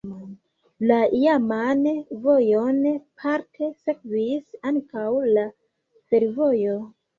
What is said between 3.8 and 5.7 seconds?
sekvis ankaŭ la